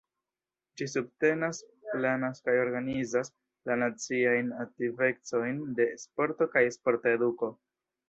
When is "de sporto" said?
5.81-6.53